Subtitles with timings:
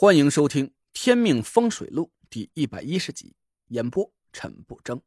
[0.00, 3.34] 欢迎收听《天命风水录》第一百一十集，
[3.70, 5.02] 演播陈不争。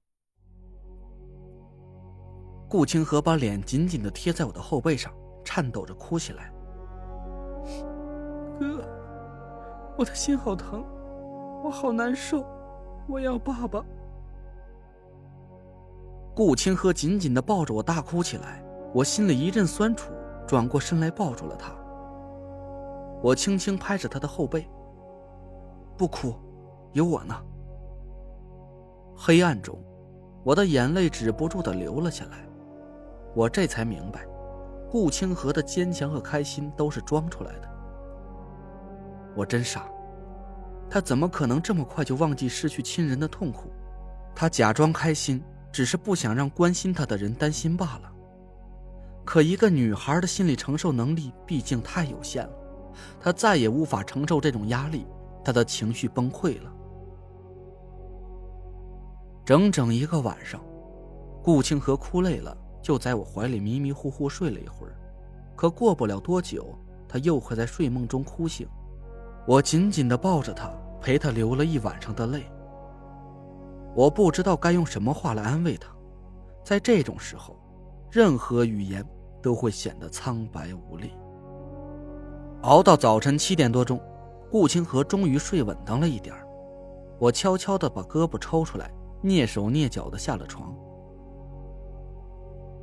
[2.68, 5.14] 顾清河把脸紧紧的贴在我的后背上，
[5.46, 6.52] 颤抖着哭起来
[8.60, 8.86] ：“哥，
[9.98, 10.84] 我的心好疼，
[11.64, 12.46] 我好难受，
[13.08, 13.82] 我要爸爸。”
[16.36, 18.62] 顾清河紧紧的抱着我大哭起来，
[18.94, 20.12] 我心里一阵酸楚，
[20.46, 21.74] 转过身来抱住了他。
[23.24, 24.68] 我轻轻拍着他的后背。
[25.98, 26.36] 不哭，
[26.94, 27.36] 有我呢。
[29.16, 29.78] 黑暗中，
[30.44, 32.46] 我的眼泪止不住的流了下来。
[33.36, 34.26] 我这才明白，
[34.90, 37.70] 顾清河的坚强和开心都是装出来的。
[39.36, 39.86] 我真傻，
[40.90, 43.72] 他怎么可能这么快就忘记失去亲人的痛苦？
[44.36, 48.12] 他假装开心，只是不想让关心他的人担心罢了。
[49.24, 52.54] 可一个女孩的心理承受能力毕竟太有限了，
[53.20, 55.06] 她再也无法承受这种压力。
[55.44, 56.72] 他的情绪崩溃了，
[59.44, 60.62] 整整一个晚上，
[61.44, 64.96] 顾清河哭累了，就在我怀里迷迷糊糊睡了一会儿。
[65.56, 68.68] 可过不了多久，他又会在睡梦中哭醒。
[69.48, 72.44] 我紧紧的抱着他，陪他流了一晚上的泪。
[73.96, 75.90] 我不知道该用什么话来安慰他，
[76.64, 77.56] 在这种时候，
[78.12, 79.06] 任何语言
[79.42, 81.12] 都会显得苍白无力。
[82.62, 84.00] 熬到早晨七点多钟。
[84.52, 86.36] 顾清河终于睡稳当了一点
[87.18, 88.92] 我悄悄的把胳膊抽出来，
[89.24, 90.76] 蹑手蹑脚的下了床。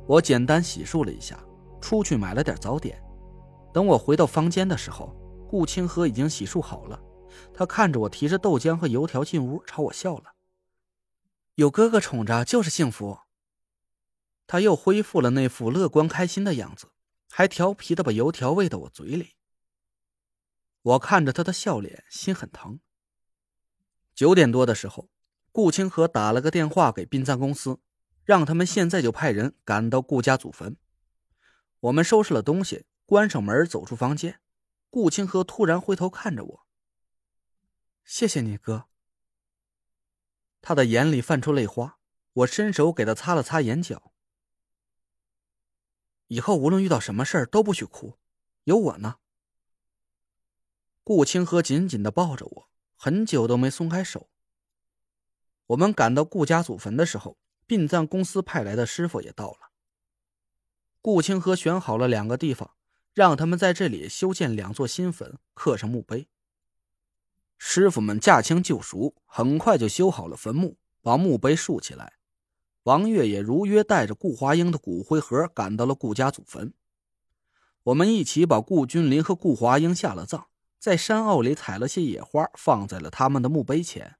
[0.07, 1.39] 我简单洗漱了一下，
[1.79, 2.99] 出去买了点早点。
[3.71, 5.15] 等我回到房间的时候，
[5.47, 6.99] 顾清河已经洗漱好了。
[7.53, 10.23] 他看着我提着豆浆和油条进屋，朝我笑了。
[11.55, 13.19] 有哥哥宠着就是幸福。
[14.47, 16.87] 他又恢复了那副乐观开心的样子，
[17.29, 19.33] 还调皮的把油条喂到我嘴里。
[20.81, 22.79] 我看着他的笑脸，心很疼。
[24.15, 25.09] 九点多的时候，
[25.51, 27.79] 顾清河打了个电话给殡葬公司，
[28.23, 30.77] 让他们现在就派人赶到顾家祖坟。
[31.81, 34.39] 我们收拾了东西，关上门，走出房间。
[34.89, 36.65] 顾清河突然回头看着我
[38.03, 38.85] ：“谢谢你，哥。”
[40.61, 41.97] 他的眼里泛出泪花。
[42.33, 44.13] 我伸手给他擦了擦眼角。
[46.27, 48.17] 以后无论遇到什么事儿都不许哭，
[48.63, 49.17] 有我呢。
[51.09, 54.29] 顾清河紧紧的抱着我，很久都没松开手。
[55.65, 59.71] 我们赶到顾家祖坟的时候，殡葬公司派来的师傅也到了。
[61.01, 62.75] 顾清河选好了两个地方，
[63.11, 66.27] 让他们在这里修建两座新坟，刻上墓碑。
[67.57, 72.19] 师傅们驾轻就熟，很快就修好了坟墓，把墓碑竖起来。
[72.83, 76.71] 王月也如约带着顾华英的骨灰盒赶到了顾家祖坟。
[77.81, 80.48] 我们一起把顾君临和顾华英下了葬。
[80.79, 84.15] 在山坳里采了些野花，放在了他们的墓碑前。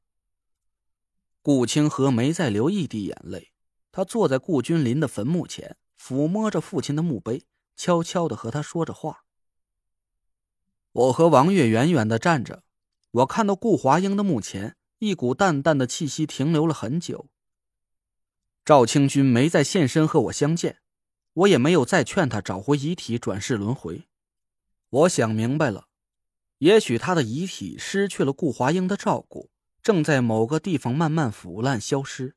[1.42, 3.53] 顾清河没再流一滴眼泪，
[3.92, 7.46] 他坐在顾君临的坟墓前，抚摸着父亲的墓碑，
[7.78, 9.24] 悄悄的和他说着话。
[10.92, 12.64] 我和王月远远的站着，
[13.12, 17.30] 我看到顾华英的墓前，一股淡淡的气息停留了很久。
[18.66, 20.81] 赵清军没再现身和我相见，
[21.34, 24.08] 我也没有再劝他找回遗体转世轮回。
[24.90, 25.88] 我想明白了。
[26.59, 29.50] 也许他的遗体失去了顾华英的照顾，
[29.81, 32.36] 正在某个地方慢慢腐烂消失，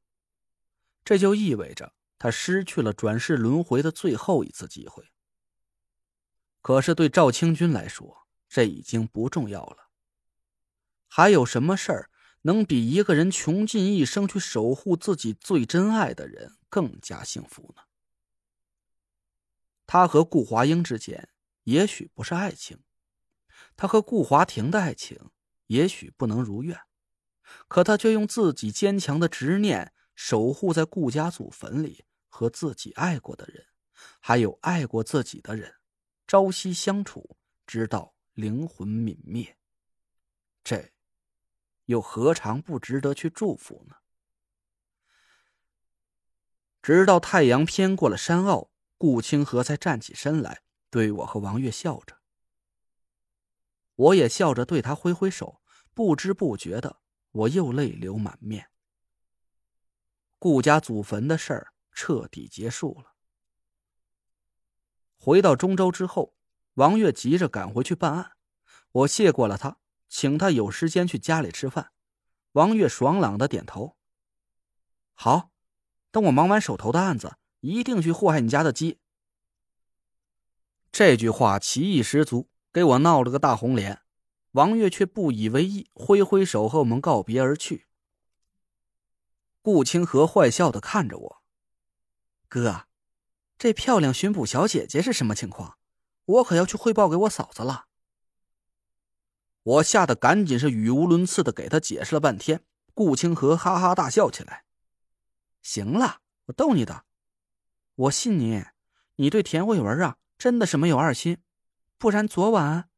[1.05, 5.13] 这就意味着他失去了转世轮回的最后一次机会。
[6.61, 9.89] 可是对赵清军来说，这已经不重要了。
[11.09, 12.11] 还有什么事儿
[12.43, 17.83] 能比一个人穷尽一生去守护自己最珍爱的人更加幸福呢？
[19.85, 21.29] 他和顾华英之间
[21.65, 22.79] 也许不是爱情。
[23.77, 25.31] 他和顾华庭的爱情
[25.67, 26.79] 也许不能如愿，
[27.69, 33.67] 可他却用自己坚强的执念守护在顾家祖坟里，和自己爱过的人，
[34.21, 35.75] 还有爱过自己的人，
[36.27, 39.57] 朝夕相处，直到灵魂泯灭。
[40.63, 40.93] 这，
[41.87, 43.97] 又何尝不值得去祝福呢？
[46.81, 52.22] 直到太阳偏过了山坳，顾清河才站起身来，对我和王月笑着。
[54.03, 55.63] 我也笑着对他挥挥手，
[55.95, 57.01] 不知不觉的，
[57.31, 58.71] 我又泪流满面。
[60.41, 63.15] 顾家祖坟的事儿彻底结束了。
[65.17, 66.35] 回到中州之后，
[66.75, 68.33] 王月急着赶回去办案，
[68.91, 69.79] 我谢过了他，
[70.09, 71.93] 请他有时间去家里吃饭。
[72.53, 73.97] 王月爽朗的点头
[75.15, 75.53] ：“好，
[76.11, 78.99] 等我忙完手头的案子，一定去祸害你家的鸡。”
[80.91, 82.49] 这句话歧义十足。
[82.73, 84.03] 给我闹了个大红脸，
[84.53, 87.87] 王月却不以为意，挥挥手和我们告别而去。
[89.61, 91.43] 顾清河坏笑的看着我
[92.49, 92.87] ：“哥，
[93.59, 95.79] 这漂亮巡捕小姐姐是什么情况？
[96.25, 97.87] 我可要去汇报给我嫂子了。”
[99.63, 102.65] 我吓得赶紧是语无伦次的给他解释了半天。
[102.95, 104.65] 顾清河哈哈大笑起来
[105.63, 107.05] ：“行了，我逗你的，
[107.95, 108.65] 我信你，
[109.17, 111.39] 你对田慧文啊真的是没有二心，
[112.03, 112.91] 不然昨晚……”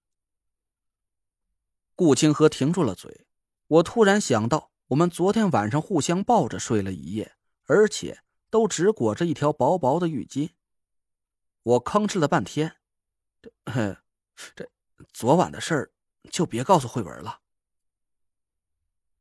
[1.95, 3.27] 顾清河停住了嘴，
[3.67, 7.37] 我突然想到，我们昨天晚上互相抱着睡了一夜，
[7.67, 10.55] 而且都只裹着一条薄薄的浴巾。
[11.62, 12.77] 我吭哧了半天，
[13.37, 13.53] 这
[14.56, 14.71] 这
[15.12, 15.93] 昨晚的事儿
[16.31, 17.41] 就别告诉慧文了。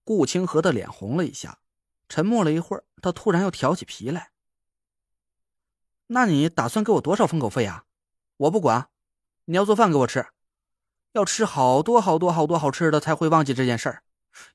[0.05, 1.59] 顾清河的脸红了一下，
[2.07, 4.31] 沉默了一会儿，他突然又挑起皮来
[6.07, 7.85] ：“那你打算给我多少封口费啊？
[8.37, 8.89] 我不管，
[9.45, 10.27] 你要做饭给我吃。”
[11.13, 14.03] 要吃好多好多好多好吃的才会忘记这件事儿。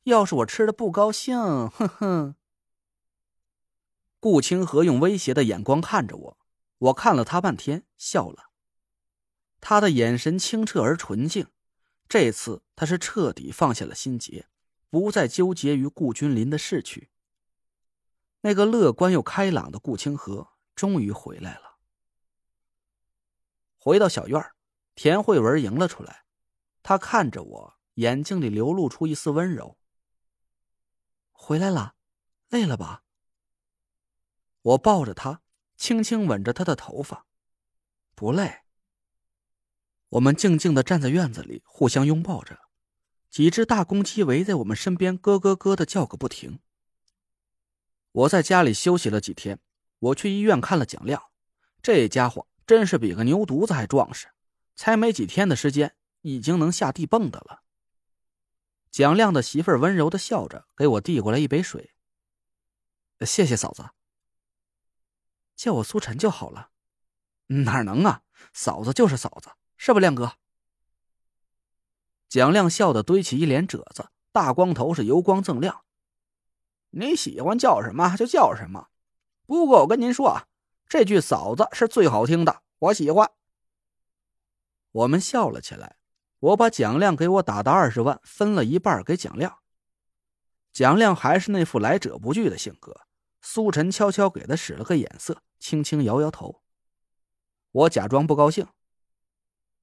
[0.02, 1.38] 要是我吃的不高兴，
[1.68, 2.34] 哼哼。
[4.18, 6.38] 顾清河用威胁的眼光看着我，
[6.78, 8.50] 我看了他半天，笑了。
[9.60, 11.46] 他的眼神清澈而纯净，
[12.08, 14.48] 这次他是彻底放下了心结，
[14.90, 17.08] 不再纠结于顾君临的逝去。
[18.40, 21.76] 那个乐观又开朗的顾清河终于回来了。
[23.76, 24.44] 回到小院
[24.98, 26.24] 田慧文迎了出来。
[26.82, 29.78] 他看着我，眼睛里流露出一丝温柔。
[31.30, 31.94] 回来了，
[32.48, 33.04] 累了吧？
[34.60, 35.40] 我抱着他，
[35.76, 37.26] 轻轻吻着他的头发，
[38.16, 38.62] 不累。
[40.08, 42.58] 我们静静的站在院子里，互相拥抱着，
[43.30, 46.58] 几只大公鸡围在我们身边，咯咯咯的叫个不停。
[48.10, 49.60] 我在家里休息了几天，
[50.00, 51.22] 我去医院看了蒋亮，
[51.80, 54.26] 这家伙真是比个牛犊子还壮实，
[54.78, 55.96] 才没几天的时间。
[56.22, 57.62] 已经能下地蹦的了。
[58.90, 61.94] 蒋亮的媳妇儿温柔的笑着，给我递过来一杯水。
[63.24, 63.90] 谢谢嫂子。
[65.54, 66.70] 叫我苏晨就好了。
[67.46, 68.22] 哪能啊，
[68.52, 70.34] 嫂子就是嫂子，是吧，亮哥？
[72.28, 75.84] 蒋亮笑得堆起一脸褶子，大光头是油光锃亮。
[76.90, 78.88] 你喜欢叫什么就叫什么，
[79.46, 80.48] 不过我跟您说啊，
[80.88, 83.30] 这句“嫂子”是最好听的，我喜欢。
[84.98, 85.96] 我们笑了起来。
[86.40, 89.58] 我把蒋亮给我打的二十万分了一半给蒋亮。
[90.72, 93.02] 蒋亮还是那副来者不拒的性格。
[93.40, 96.62] 苏晨悄悄给他使了个眼色，轻轻摇摇头。
[97.72, 98.66] 我假装不高兴：“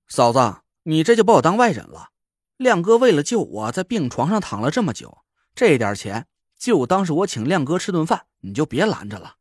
[0.08, 2.12] 嫂子，你这就把我当外人了。
[2.58, 6.28] 亮哥为了救我在病床上躺了这么久，这点钱
[6.58, 9.38] 就当是我请亮哥吃顿饭，你就别拦着了。”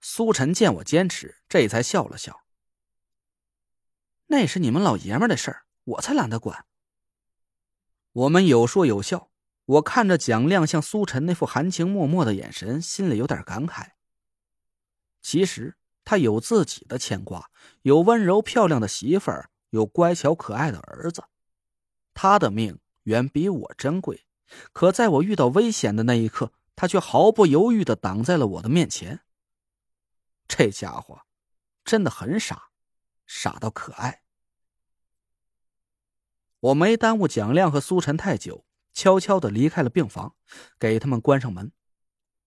[0.00, 2.45] 苏晨见我坚持，这才笑了笑。
[4.28, 6.64] 那是你们老爷们的事儿，我才懒得管。
[8.12, 9.30] 我们有说有笑，
[9.66, 13.90] 我看着蒋亮向苏晨那副含情脉脉的眼神，心里有点感慨。
[15.20, 17.50] 其实他有自己的牵挂，
[17.82, 21.24] 有温柔漂亮的媳妇儿，有乖巧可爱的儿子，
[22.14, 24.26] 他的命远比我珍贵。
[24.72, 29.20] 可在我遇到危险的那一刻，他却毫不犹豫的挡在了我的面前。
[30.48, 31.22] 这家伙
[31.84, 32.70] 真的很傻。
[33.26, 34.22] 傻到可爱。
[36.60, 40.34] 我没耽误蒋亮和苏晨太久，悄悄的离开了病房，
[40.78, 41.70] 给他们关上门。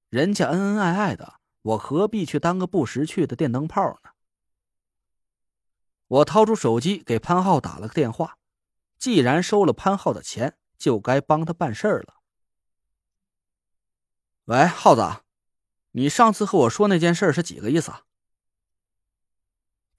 [0.10, 4.12] 人家恩恩爱爱的，我何必去当个不识趣的电灯泡呢？
[6.08, 8.40] 我掏出手机给潘浩打了个电话，
[8.98, 12.16] 既然收了潘浩的钱，就该帮他办事儿了。
[14.46, 15.22] 喂，浩子，
[15.92, 17.92] 你上次和我说那件事是几个意思？
[17.92, 18.06] 啊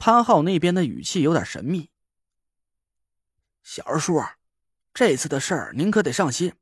[0.00, 1.90] 潘浩那边的语气有点神秘。
[3.62, 4.18] 小二叔，
[4.94, 6.54] 这次的事儿您可得上心，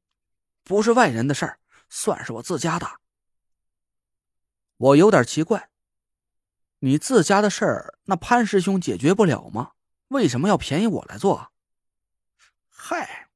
[0.65, 2.99] 不是外人的事儿，算是我自家的。
[4.77, 5.71] 我有点奇怪，
[6.81, 9.75] 你自家的事儿，那潘师兄解决不了吗？
[10.09, 11.53] 为什么要便宜我来做？
[12.69, 13.29] 嗨，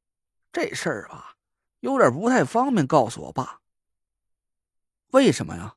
[0.50, 1.36] 这事儿吧，
[1.78, 3.60] 有点不太方便告诉我爸。
[5.12, 5.76] 为什么呀？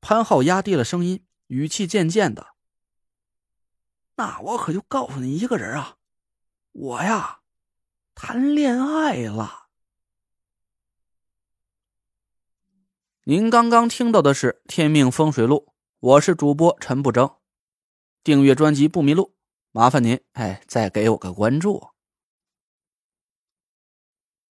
[0.00, 2.53] 潘浩压低了声音，语气渐渐的。
[4.16, 5.96] 那我可就告诉你一个人啊，
[6.72, 7.40] 我呀，
[8.14, 9.68] 谈恋爱了。
[13.24, 15.66] 您刚刚听到的是《天命风水录》，
[15.98, 17.36] 我是主播陈不争。
[18.22, 19.34] 订阅专辑不迷路，
[19.72, 21.93] 麻烦您哎，再给我个关注。